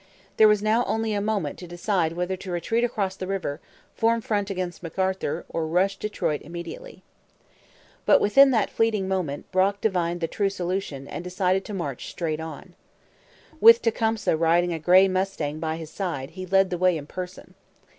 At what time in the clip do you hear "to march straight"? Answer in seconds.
11.65-12.39